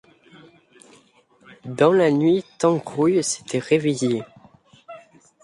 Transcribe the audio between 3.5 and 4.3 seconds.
réveillé.